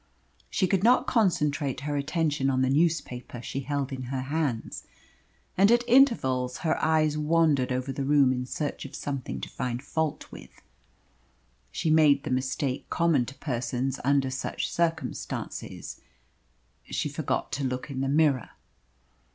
[0.49, 4.83] She could not concentrate her attention on the newspaper she held in her hands,
[5.55, 9.83] and at intervals her eyes wandered over the room in search of something to find
[9.83, 10.63] fault with.
[11.71, 16.01] She made the mistake common to persons under such circumstances
[16.85, 18.49] she forgot to look in the mirror.